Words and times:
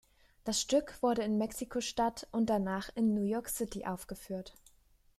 Das 0.45 0.59
Stück 0.59 1.03
wurde 1.03 1.21
in 1.21 1.37
Mexiko-Stadt 1.37 2.25
und 2.31 2.49
danach 2.49 2.89
in 2.95 3.13
New 3.13 3.21
York 3.21 3.49
City 3.49 3.85
aufgeführt. 3.85 4.55